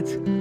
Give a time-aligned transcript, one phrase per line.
[0.00, 0.35] night.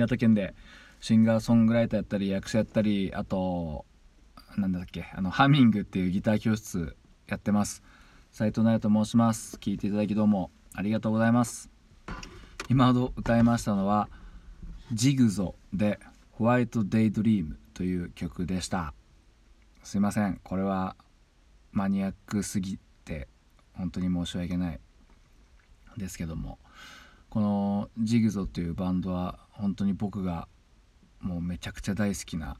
[0.00, 0.54] 新潟県で
[1.00, 3.84] シンガーソングライターやったり役者やったりあと
[4.56, 6.96] なんだっけあのハミングっていうギター教室
[7.28, 7.82] やってます。
[8.32, 9.58] 斉藤奈と申します。
[9.58, 11.68] 聞いていただきどうもありがとうございます。
[12.70, 14.08] 今ほど歌いましたのは
[14.90, 16.00] ジグゾで
[16.32, 18.94] 「ホワイト・デイ・ドリーム」という曲でした。
[19.82, 20.40] すいません。
[20.42, 20.96] これは
[21.72, 23.28] マニアックすぎて
[23.74, 24.80] 本当に申し訳ない
[25.98, 26.58] ですけども。
[27.30, 30.48] このジグゾっていうバンドは本当に僕が
[31.20, 32.56] もうめちゃくちゃ大好きな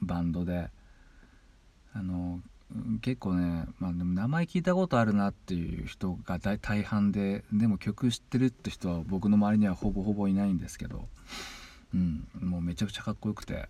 [0.00, 0.70] バンドで
[1.92, 2.40] あの
[3.02, 11.08] 結構ね、まあ、でも名前聞いたことあるなっていう人が大大半ででも曲知ってるって人は僕の周りにはほぼほぼいないんですけど、
[11.94, 13.68] うん、もうめちゃくちゃかっこよくて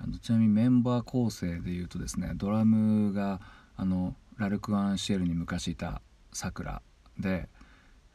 [0.00, 3.40] あのちなみにメンバー構成でいうとですねドラムが
[3.76, 6.00] あのラルク・アンシエルに昔いた
[6.32, 6.82] さくら
[7.18, 7.48] で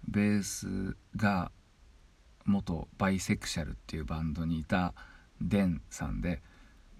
[0.07, 1.51] ベースが
[2.45, 4.94] 元バイセクシャルっていうバンドにいた
[5.41, 6.41] デンさんで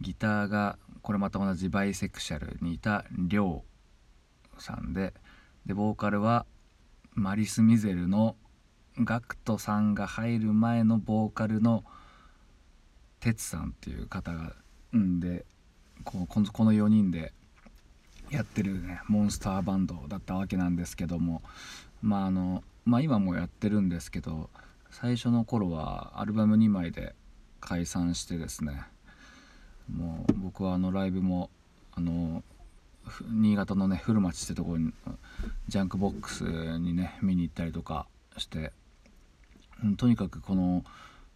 [0.02, 3.64] ギターがこれまた同じバイセクシャルにいたりょ
[4.58, 5.14] うさんで
[5.66, 6.46] でボーカルは
[7.14, 8.36] マリス・ミゼルの
[9.00, 11.84] ガクトさんが入る前のボーカルの
[13.20, 14.54] テツさんっていう方が
[14.96, 15.46] んで
[16.04, 17.34] このこの4人で
[18.30, 21.42] やってるねモンスターバンドだったわけなんですけども
[22.02, 24.50] まああのまあ今もやってるんですけど
[24.92, 27.16] 最初の頃はアルバム2枚で
[27.60, 28.84] 解散してですね
[29.92, 31.50] もう僕はあのライブも
[31.94, 32.44] あの
[33.30, 34.94] 新潟のね古町ってとこに
[35.68, 38.08] ジャンクボックスにね見に行ったりとか
[38.38, 38.72] して
[39.98, 40.84] とにかくこの、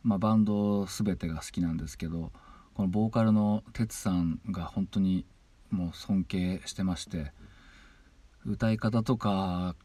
[0.03, 2.31] まあ、バンド全てが好きなんですけど
[2.73, 5.25] このボーカルの哲さんが本当に
[5.69, 7.31] もう尊敬してまして
[8.45, 9.75] 歌い方とか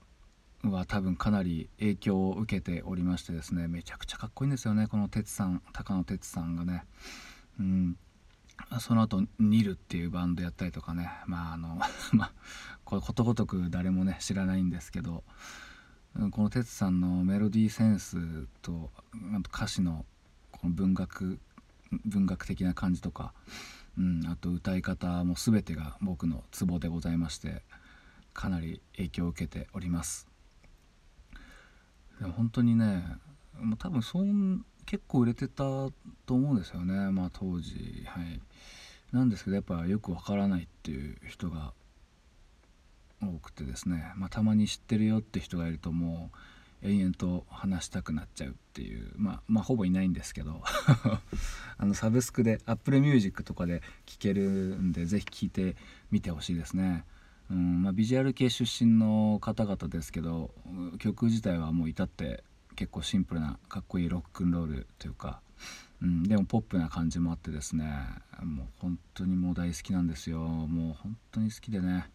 [0.65, 6.85] は多分かなり影響を受けておりましてですねめちゃくちゃかっこいいんですよねこの哲さん高野哲さんがね。
[7.59, 7.97] うん。
[8.81, 11.11] その後ニルっていうバンドやったりとかね。
[11.27, 11.81] まああの
[12.13, 12.33] まあ
[12.85, 15.25] これことごとく誰もね知らないんですけど
[16.31, 18.91] この哲さんのメロディーセンスと
[19.35, 20.05] あと歌詞の
[20.51, 21.41] この文学
[22.05, 23.35] 文学的な感じとか、
[23.99, 27.63] うん、あと歌い方も全てが僕のツボでございまして
[28.33, 30.32] かなり影響を受けております。
[32.31, 33.05] 本当にね
[33.61, 35.93] もう多分そん結構売れてたと
[36.29, 37.11] 思うんですよね。
[37.11, 38.41] まあ当時はい。
[39.13, 41.75] なんですけどやっぱよくわからないっていう人が
[43.23, 46.31] 多くてですね、まあ、たまに知ってるよって人がいるとも
[46.83, 49.13] う延々と話したくなっちゃうっていう。
[49.17, 50.63] まあまあほぼいないんですけど。
[51.79, 54.43] あのサブスクで Apple Music とかで聴ける
[54.81, 55.77] んで是非聴いて
[56.11, 57.05] みてほしいですね。
[57.53, 60.51] うんまあ、ビジュアル系出身の方々ですけど
[60.99, 62.43] 曲自体はもう至って
[62.77, 65.43] 結構シンプルなかっこいいロックンロールというか、
[66.03, 67.85] うん、でもポップな感じもあってですね
[68.43, 70.39] もう本当にもう大好きなんですよ。
[70.41, 72.11] もう本当に好きでね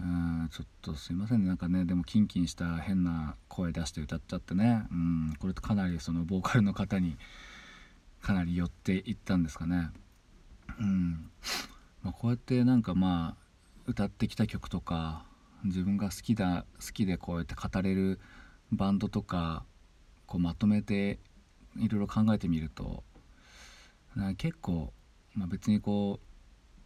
[0.00, 1.48] うんちょっとすいませんね。
[1.48, 7.16] なんかねでもキンキンした変な声出して歌っちゃってねうんこれとかなりそのボーカルの方に
[8.22, 9.90] かなり寄っていったんですかね。
[10.78, 11.28] うん。
[12.04, 13.47] まあ、こうやってなんかまあ
[13.88, 15.24] 歌ってきた曲とか
[15.64, 18.20] 自分が好きだ好きでこうやって語れる
[18.70, 19.64] バンドとか
[20.26, 21.18] こうまとめて
[21.78, 23.02] いろいろ考えてみると
[24.36, 24.92] 結構、
[25.32, 26.20] まあ、別にこ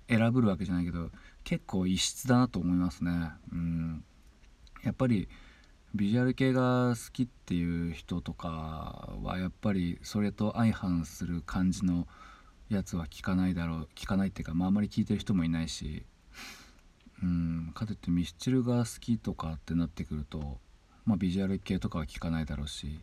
[0.08, 1.10] う選ぶるわけじゃないけど
[1.42, 3.10] 結構異質だなと思いますね。
[3.52, 4.04] うん
[4.84, 5.28] やっぱり
[5.94, 12.06] ビジュアル系が好きっていう人とかはやっぱりそれと相反する感じの
[12.68, 16.04] やつは聞かないだろう聞かないっていうか、まあ、あんまり聞いてる人もいないし
[17.22, 20.58] うんかといってミスチルが好きとかってなってくると、
[21.06, 23.00] まあ、ビジュアル系とかは聞かないだろうし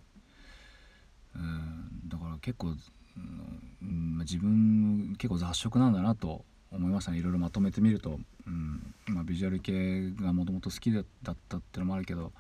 [1.36, 7.18] うんだから結構、うん、自分結構雑食なんだなと思いましたね。
[7.18, 12.32] いろいろまとめてみると、うんまあ、ビジュアル系がもともと好きだったってのもあるけど、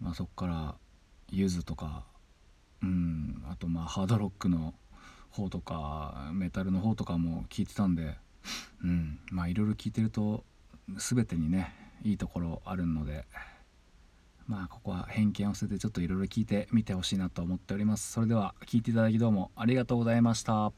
[0.00, 0.74] まあ、そこから
[1.30, 2.04] ゆずとか、
[2.82, 4.74] うん、あとまあハードロックの
[5.30, 8.16] 方とかメタルの方とかも聞いてたんで、
[8.82, 10.44] うん、まあいろいろ聞いてると
[10.96, 13.26] 全てにねいいところあるので
[14.46, 18.12] まあここは偏見を捨ててちょっといろいろ聞いてみてほしいなと思っております。
[18.12, 20.72] それでは聞いていただきどうもありがとうございました。